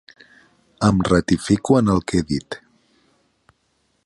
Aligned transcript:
Em 0.87 1.03
ratifico 1.09 1.77
en 1.83 1.93
el 1.97 2.03
que 2.13 2.23
he 2.23 2.27
dit. 2.33 2.61